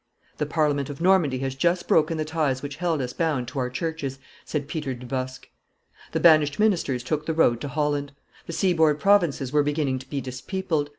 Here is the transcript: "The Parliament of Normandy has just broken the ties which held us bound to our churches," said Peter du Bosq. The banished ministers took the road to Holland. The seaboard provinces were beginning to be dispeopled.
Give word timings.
"The 0.39 0.47
Parliament 0.47 0.89
of 0.89 0.99
Normandy 0.99 1.37
has 1.41 1.53
just 1.53 1.87
broken 1.87 2.17
the 2.17 2.25
ties 2.25 2.63
which 2.63 2.77
held 2.77 3.03
us 3.03 3.13
bound 3.13 3.47
to 3.49 3.59
our 3.59 3.69
churches," 3.69 4.17
said 4.45 4.67
Peter 4.67 4.95
du 4.95 5.05
Bosq. 5.05 5.45
The 6.11 6.19
banished 6.19 6.57
ministers 6.57 7.03
took 7.03 7.27
the 7.27 7.35
road 7.35 7.61
to 7.61 7.67
Holland. 7.67 8.11
The 8.47 8.53
seaboard 8.53 8.99
provinces 8.99 9.53
were 9.53 9.61
beginning 9.61 9.99
to 9.99 10.09
be 10.09 10.19
dispeopled. 10.19 10.89